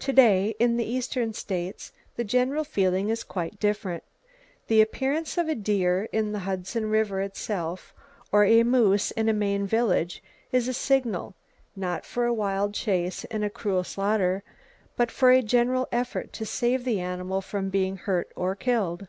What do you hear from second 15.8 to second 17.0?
effort to save the